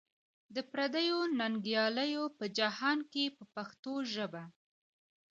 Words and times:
د 0.55 0.57
پردیو 0.71 1.19
ننګیالیو 1.39 2.23
په 2.37 2.45
جهان 2.57 2.99
کې 3.11 3.23
په 3.37 3.43
پښتو 3.53 3.93
ژبه. 4.13 4.43